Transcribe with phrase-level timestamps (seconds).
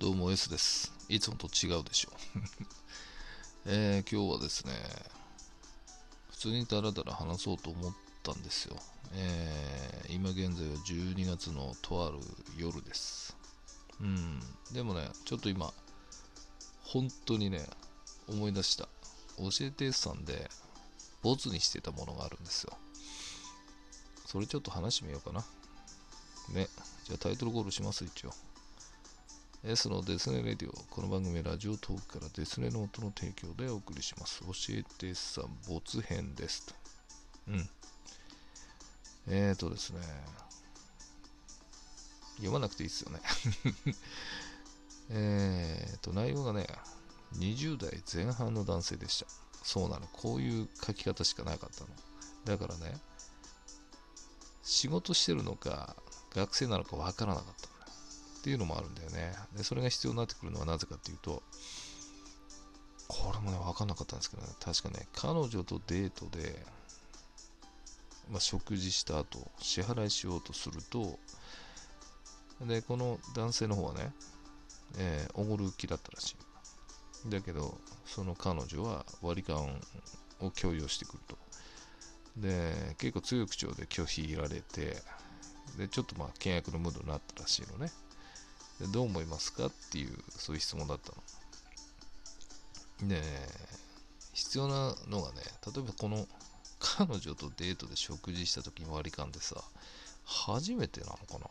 [0.00, 0.94] どうも S です。
[1.10, 2.10] いつもと違うでしょ、
[3.68, 4.72] えー、今日はですね、
[6.30, 8.82] 普通にダラダラ話そうと思ったんですよ。
[9.12, 12.18] えー、今現在は12月のとある
[12.56, 13.36] 夜です。
[14.00, 14.40] うん。
[14.72, 15.70] でもね、ちょっと今、
[16.82, 17.68] 本当にね、
[18.26, 18.88] 思い出した。
[19.36, 20.50] 教えて S さんで、
[21.20, 22.78] ボツにしてたものがあるんですよ。
[24.24, 25.44] それちょっと話してみようかな。
[26.54, 26.70] ね。
[27.04, 28.34] じゃあタイトルコールします、一応。
[29.62, 30.72] S のデスネレディオ。
[30.88, 34.40] この番組はラジオトークからデスネの音の提供でお送りします。
[34.40, 36.74] 教えてさん、没編ですと。
[37.48, 37.68] うん。
[39.28, 40.00] えーとですね。
[42.36, 43.20] 読まなくていいですよね。
[45.12, 46.66] えーと、内容がね、
[47.34, 49.26] 20代前半の男性でした。
[49.62, 50.06] そうなの。
[50.06, 51.90] こういう書き方しかなかったの。
[52.46, 52.98] だからね、
[54.62, 55.96] 仕事してるのか、
[56.30, 57.79] 学生なのかわからなかった。
[58.40, 59.34] っていうのもあるんだよね。
[59.54, 61.42] で、それが必要になってくるのはなぜかっていうと、
[63.06, 66.64] これもね、わかんなかったんですけどね、確かね、彼女とデートで、
[68.30, 71.18] まあ、食事した後、支払いしようとすると、
[72.62, 74.12] で、この男性の方はね、
[74.96, 76.36] えー、おごる気だったらし
[77.26, 77.30] い。
[77.30, 79.80] だけど、その彼女は割り勘
[80.40, 81.38] を強要してくると。
[82.36, 84.96] で、結構強い口調で拒否られて、
[85.76, 87.90] で、ちょっとまあ、契約のムードになったらしいのね。
[88.86, 91.12] どう思いますかっていう、そういう質問だった
[93.02, 93.08] の。
[93.08, 93.22] で、
[94.32, 96.26] 必要なのがね、例えばこの
[96.78, 99.62] 彼女とデートで食事した時に割り勘でさ、
[100.24, 101.46] 初めてなのかな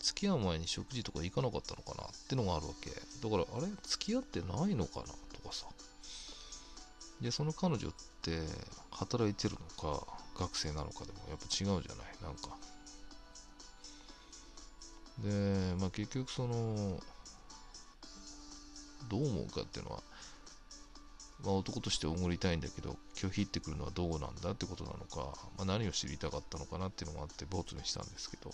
[0.00, 2.90] 付き合う前に食事とか行かなかったのかなってのがあるわけ。
[2.90, 3.66] だから、あれ？
[3.82, 5.06] 付き合ってないのかな？
[5.06, 5.66] とかさ。
[7.20, 8.40] で、その彼女って
[8.90, 9.60] 働いてるの
[9.98, 10.06] か、
[10.38, 12.16] 学生なのかでもやっぱ違うじゃない？
[12.22, 12.56] なんか。
[15.22, 17.00] で、まあ、結局その
[19.08, 20.02] どう思うかっていうのは、
[21.44, 28.52] まあ、男としておごりたいんだけど拒否ってくるのはどうなんだってことなのか、まあ、何を知りたかったのかなっていうのもあってボツにしたんですけど。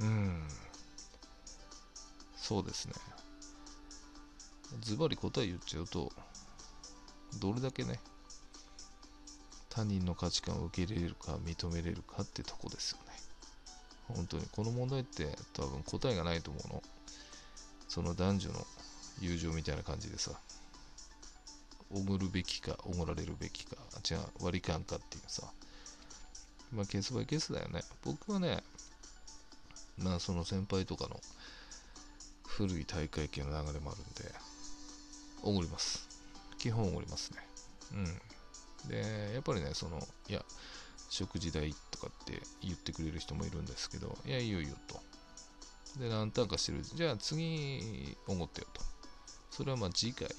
[0.00, 0.42] うん。
[2.36, 2.94] そうですね。
[4.80, 6.10] ズバリ答え言っちゃうと
[7.38, 8.00] どれだけね
[9.68, 13.11] 他人の価値観を受け入れるか認めれるかってとこですよね。
[14.08, 14.46] 本当に。
[14.52, 16.82] この問題って多分答えがないと思うの。
[17.88, 18.66] その男女の
[19.20, 20.32] 友情みたいな感じでさ。
[21.94, 25.52] おごるべきかおごられるべきかじゃあ割り勘かっていうさ。
[26.72, 27.82] まあケースバイケースだよね。
[28.02, 28.62] 僕はね
[29.98, 31.20] まあその先輩とかの
[32.46, 34.32] 古い大会系の流れもあるんで
[35.42, 36.08] おごります。
[36.58, 37.38] 基本おごりますね。
[37.92, 38.88] うん。
[38.88, 39.98] でやっぱりねその
[40.28, 40.42] いや
[41.12, 44.98] 食事代とかって言ってくれる人もいるんですけど、いや、いよいいよと。
[46.00, 46.80] で、何単かしてる。
[46.82, 48.80] じゃあ次、おごってよと。
[49.50, 50.30] それはまあ次回っ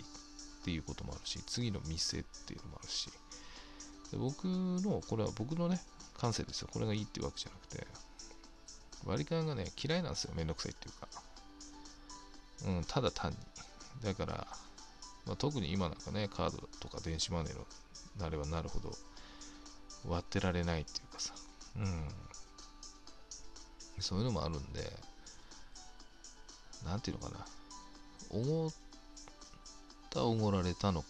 [0.65, 3.07] ていうこともあるし、次の店っていうのもあるし、
[4.11, 5.79] で僕の、これは僕のね、
[6.17, 6.69] 感性ですよ。
[6.73, 7.85] これがいいっていうわけじゃなくて、
[9.05, 10.33] 割り勘がね、嫌いなんですよ。
[10.35, 11.07] めんどくさいっていうか。
[12.65, 13.37] うん、ただ単に。
[14.03, 14.47] だから、
[15.27, 17.67] まあ、特に今なんかね、カードとか電子マネーの
[18.17, 18.91] なればなるほど、
[20.07, 21.33] 割ってられないっていうかさ、
[21.77, 22.07] うん。
[23.99, 24.91] そういうのもあるんで、
[26.85, 27.45] なんていうのかな。
[28.31, 28.71] おごっ
[30.09, 31.03] たおごられたの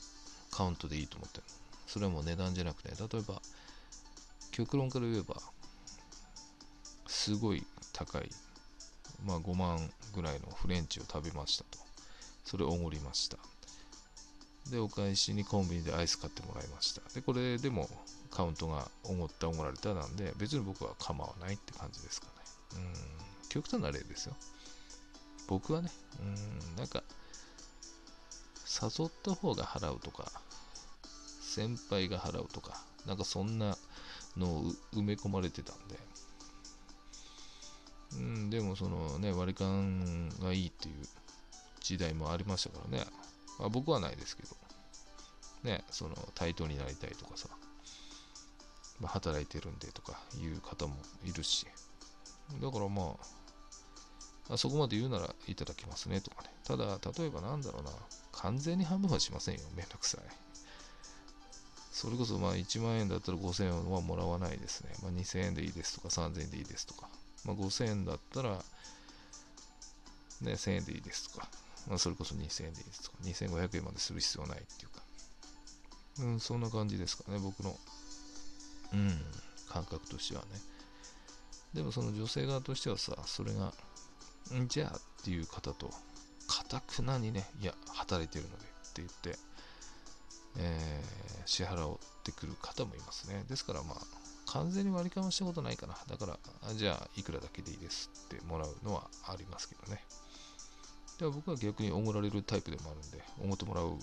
[0.51, 1.43] カウントでいいと思ってる
[1.87, 3.41] それはもう値段じゃなくて、例えば、
[4.51, 5.35] 極論から言えば、
[7.07, 8.29] すごい高い、
[9.23, 11.77] まあ5万ぐらいのフレンチを食べましたと。
[12.45, 13.37] それをおごりました。
[14.69, 17.01] で、お返しにコンビニでアイス買ってもらいました。
[17.13, 17.89] で、これでも
[18.31, 22.33] カウントがおごったおごられたなんで、別に僕は構わないって感じですかね。
[22.75, 24.35] うん、極端な例ですよ。
[25.47, 27.03] 僕はね、うん、なんか、
[28.81, 30.31] 誘った方が払うとか、
[31.41, 33.77] 先輩が払うとか、なんかそんな
[34.37, 34.63] のを
[34.93, 35.99] 埋め込まれてたんで、
[38.13, 40.95] うん、でもそのね、割り勘がいいっていう
[41.81, 43.05] 時代もありましたからね。
[43.59, 44.55] まあ、僕はないですけど、
[45.63, 47.49] ね、その対等になりたいとかさ、
[48.99, 51.65] まあ、働いてるんでとかいう方もいるし、
[52.61, 53.15] だからま
[54.49, 56.49] あ、あそこまで言うならいただきますねとかね。
[56.65, 57.91] ただ、例えばなんだろうな、
[58.33, 59.61] 完全に半分はしませんよ。
[59.75, 60.21] めんどくさい。
[61.91, 64.89] それこそまあ1万円だったら5000円はもらわないですね。
[65.01, 67.07] まあ、2000円でいいですとか3000円でいいですとか。
[67.45, 68.63] まあ、5000円だったら、
[70.41, 71.47] ね、1000円でいいですとか。
[71.87, 73.17] まあ、それこそ2000円でいいですとか。
[73.21, 75.02] 2500円までする必要ないっていうか。
[76.19, 77.77] うん、そんな感じですかね、僕の
[78.93, 79.19] うん、
[79.69, 80.47] 感覚としてはね。
[81.73, 83.73] でもその女性側としてはさ、それが
[84.53, 85.89] んじゃあっていう方と、
[86.47, 89.39] かたくなにね、いや、働いてるのでって言って、
[90.57, 93.43] えー、支払ってくる方もいますね。
[93.49, 93.97] ですからまあ、
[94.45, 95.97] 完全に割り勘はしたことないかな。
[96.07, 96.37] だから、
[96.75, 100.03] じゃあ、いくらだけでいいですってもらうのはありますけどね。
[101.17, 103.97] では僕は逆におごられるタイプでもあるんで、おごってもらう。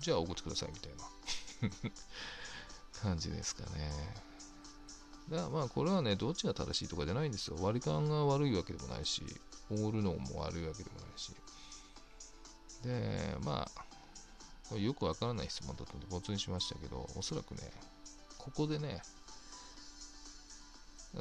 [0.00, 1.90] じゃあ、おごってくださいみたいな
[3.00, 3.90] 感じですかね。
[5.30, 7.56] だからまあ、これはね、どっちが正しいとかじゃないんですよ。
[7.60, 9.22] 割り勘が悪いわけでもないし、
[9.70, 11.34] おごるのも悪いわけでもないし。
[12.82, 13.68] で、ま
[14.70, 17.70] あ、よくわからない質問だったので、没にしましたけど、おそらくね、
[18.38, 19.02] ここでね、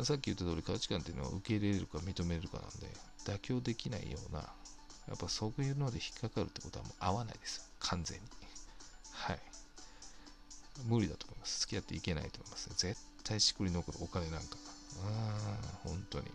[0.04, 2.88] さっき言った通り価値観っていうのは受け入れるか認めるかなんで、
[3.25, 4.39] 妥協できないような、
[5.07, 7.63] やっぱそういうので引っかかるってことはもう合わないですよ。
[7.80, 8.44] 完全に。
[10.86, 11.62] 無理だと思います。
[11.62, 12.76] 付き合っていけないと思いますね。
[12.78, 14.58] 絶対しくり残るお金なんか。
[15.04, 16.26] うーん、本当に。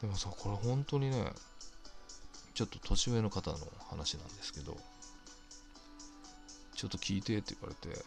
[0.00, 1.32] でもさ、これ本当にね、
[2.54, 4.76] ちょっと年上の方の話なんですけど、
[6.74, 8.04] ちょっと聞いてって言われて、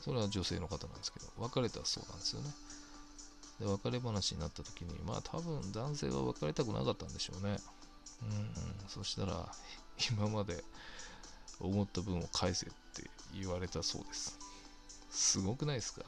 [0.00, 2.50] それは女性の方なんですけど、別れたそうなんですよね。
[3.60, 7.56] で、別れ話になった時に、まあ多分男性は別れたくなかったんでしょうね。
[8.22, 8.54] うん、うん、
[8.88, 9.50] そしたら、
[10.10, 10.62] 今まで
[11.58, 12.79] 思った分を返せって
[13.34, 14.38] 言われたそうです。
[15.10, 16.04] すごくないですか？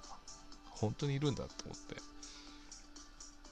[0.70, 1.96] 本当にいるんだと思って。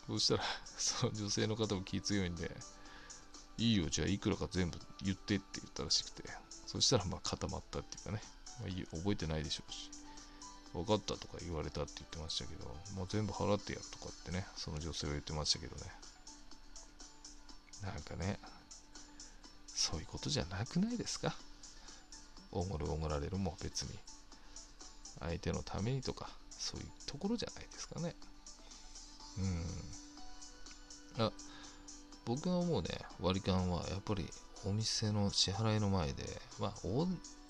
[0.06, 0.44] そしたら、
[0.78, 2.50] その女性の方も気強いんで、
[3.58, 6.24] いいよ、じゃあいくらか全部言ってって言ったらしくて、
[6.66, 8.22] そしたらまあ固まったっていうかね、
[8.60, 9.90] まあ、覚えてないでしょうし、
[10.72, 15.92] 分かったとか言われたって言ってましたけど、もう全部払ってやとかってね、その女性は言ってましたけどね。
[17.82, 18.40] なんかね、
[19.68, 21.36] そういうことじゃなくないですか？
[22.52, 23.98] おごるおごられるも別に。
[25.20, 28.14] 相手のためにとか、そういうところじゃないですかね。
[31.18, 31.24] うん。
[31.26, 31.32] あ、
[32.24, 32.88] 僕が思うね、
[33.20, 34.28] 割り勘はやっぱり
[34.64, 36.24] お店の支払いの前で、
[36.58, 37.06] まあ、大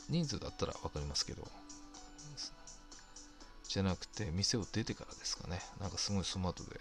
[0.09, 1.47] 人数だったら分かりますけど、
[3.71, 5.61] じゃなくて、店を出てからですかね。
[5.81, 6.81] なんかすごいスマートで、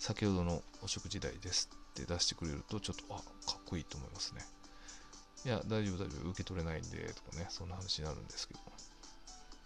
[0.00, 4.44] 先ほどのお食事代ですって出してくれると、ちょっと、あ、かっこいいと思いますね。
[5.44, 8.60] いや、大丈夫、大丈夫、受け取れないんで、とかね、そんな話になるんですけど。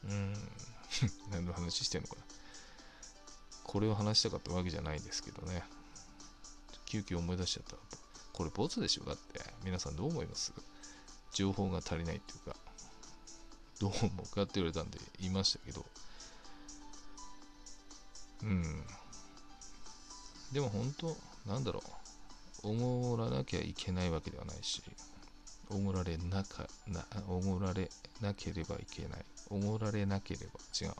[0.04, 0.34] うーん、
[1.30, 2.22] 何の話してんのかな。
[3.64, 5.62] これを話したかったわけじゃないんですけどね。
[6.86, 7.76] 急遽思い出しちゃった。
[8.32, 9.04] これボツでしょ？
[9.04, 9.40] だって。
[9.62, 10.52] 皆さんどう思います？
[11.32, 12.56] 情報が足りないっていうか。
[13.78, 15.84] どう思うかって言われたんで言いましたけど。
[18.42, 18.86] うん。
[20.52, 21.16] でも本当、
[21.46, 21.82] なんだろ
[22.64, 22.68] う。
[22.68, 24.82] おごらなきゃいけないわけではないし、
[25.70, 29.24] おごられなか、な、おごられなければいけない。
[29.50, 30.94] おごられなければ、違う。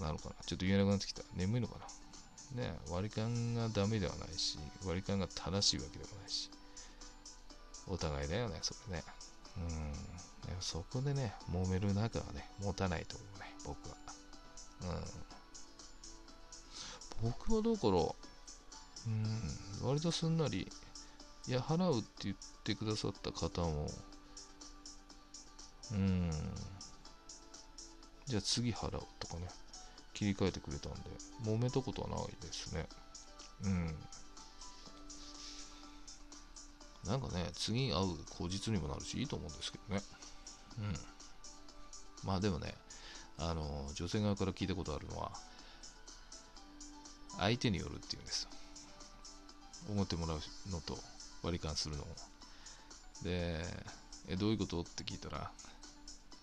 [0.00, 1.22] なのかなちょっと言えなくなってきた。
[1.34, 6.50] 眠いのかなね割り勘がダメではないし、割り勘が正しいわけでもないし、
[7.86, 9.04] お互いだよね、それね。
[9.58, 9.92] うん。
[10.60, 13.96] そこでね、揉める仲はね、持たないと思うね、僕は。
[17.22, 17.30] うん。
[17.30, 18.02] 僕はだから、
[19.06, 20.70] うん、割とすんなり、
[21.48, 23.90] いや、払うって言ってくださった方も、
[25.92, 26.30] うん、
[28.26, 29.48] じゃあ次払うとかね、
[30.14, 31.00] 切り替えてくれたんで、
[31.44, 32.86] 揉めたことはないですね。
[33.64, 33.94] うん。
[37.04, 40.02] なんかね、次会う口実にもなるし、いいと思うんですけどね。
[40.78, 40.94] うん。
[42.24, 42.74] まあでもね、
[43.38, 45.32] あの、女性側から聞いたことあるのは、
[47.38, 48.48] 相手によるっていうんです。
[49.90, 50.96] 思ってもらうのと
[51.42, 52.04] 割り勘するの。
[53.22, 53.60] で、
[54.28, 54.80] え、どういうこと？
[54.82, 55.50] って聞いたら、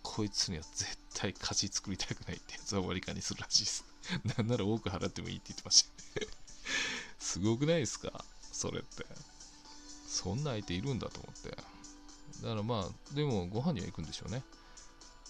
[0.03, 3.85] こいつには絶対貸し作りたくないってやつは割り勘にするらしいです。
[4.37, 6.27] なんなら多く払ってもいいって言ってましたね
[7.19, 8.23] すごくないですか？
[8.51, 9.05] それって。
[10.07, 11.49] そんな相手いるんだと思って。
[11.51, 11.55] だ
[12.49, 14.43] からまあ、でもご飯には行くんでしょうね。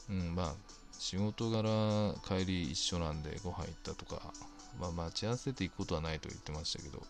[0.09, 0.55] うん、まあ、
[0.97, 4.33] 仕事柄帰り一緒なんでご飯行ったとか、
[4.79, 7.05] まあ待ち合わせて行くことはないと言ってましたけど、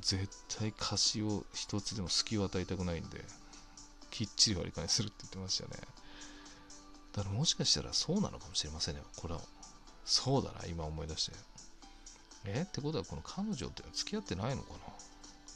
[0.00, 0.28] 絶
[0.58, 3.24] 対貸しを一つでも隙を与えたくないんで、
[4.10, 5.76] きっちり割り勘にするって言ってましたよね。
[7.12, 9.02] だからもしかしたらそうなのかもしれませんね。
[9.16, 9.40] これは。
[10.04, 11.32] そうだな、今思い出して。
[12.44, 12.64] え？
[12.68, 14.72] ってことはこの彼女って付き合ってないのか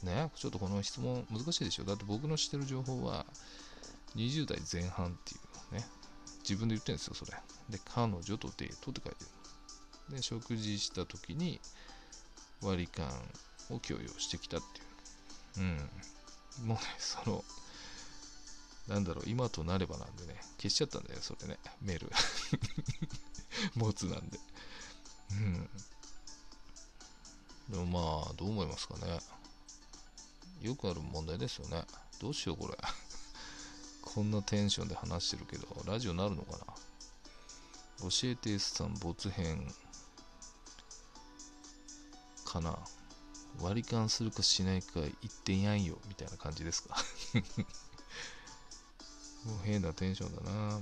[0.03, 0.11] な？
[0.25, 0.31] ね？
[0.35, 1.83] ちょっとこの質問難しいでしょ。
[1.83, 3.25] だって僕の知ってる情報は
[4.15, 5.37] 20代前半ってい
[5.71, 5.85] うね。
[6.43, 7.31] 自分で言ってるんですよ、それ。
[7.69, 9.25] で、彼女とデートって書いて
[10.09, 10.15] る。
[10.15, 11.61] で、食事した時に
[12.61, 13.07] 割り勘
[13.73, 14.61] を共有してきたっ
[15.53, 15.67] ていう。
[16.61, 16.67] うん。
[16.67, 17.43] もうね、その、
[18.87, 22.11] なんだろう、今となればなんでね、消しちゃったんだよ、それね、メール。
[23.75, 24.39] 持つなんで。
[25.31, 25.69] うん。
[27.71, 27.99] でもま
[28.29, 29.19] あどう思いますかね
[30.61, 31.83] よくある問題ですよね
[32.19, 32.77] どうしようこれ
[34.01, 36.65] こんなテンションで話してるけどラジオなるのかな
[38.01, 39.73] 教えて S さん没編
[42.43, 42.77] かな
[43.59, 45.11] 割り勘するかしないか言っ
[45.43, 46.95] てやんよみたいな感じですか？
[49.45, 50.81] もう変なテンションだなもう。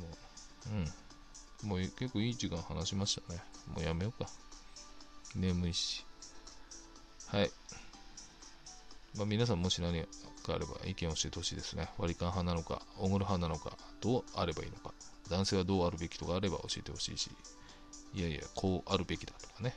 [1.64, 1.70] うん。
[1.70, 3.44] もう結構いい時間話しましたね。
[3.68, 4.30] もうやめようか。
[5.36, 6.06] 眠いし。
[7.28, 7.52] はい。
[9.16, 10.04] まあ、皆さんもし何
[10.44, 11.90] かあれば意見を教えてほしいですね。
[11.98, 14.94] 割り勘派なのかおごる派なのかどうあればいいのか。
[15.30, 17.32] 男性はどうあるべきとかあれば教えてほしいし。
[18.14, 19.76] いやいやこうあるべきだとかね。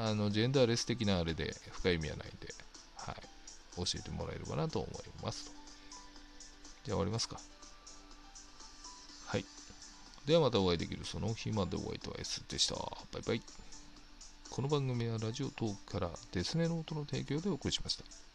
[0.00, 2.54] あのジェンダーレス的なあれで深い意味はないんで、
[2.94, 3.16] はい、
[3.76, 5.50] 教えてもらえればなと思いますと。
[6.84, 7.40] じゃあ終わりますか。
[9.26, 9.44] はい。
[10.24, 12.76] ではまたお会いできるその日までお相手は S でした。
[12.76, 13.42] バイバイ。
[14.50, 18.27] この番組はラジオトークからデスネノートの提供でお送りしました。